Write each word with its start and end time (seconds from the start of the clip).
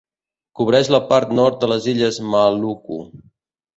Cobreix 0.59 0.87
la 0.95 1.01
part 1.11 1.35
nord 1.41 1.59
de 1.65 1.69
les 1.75 1.85
illes 1.93 2.21
Maluku. 2.33 3.03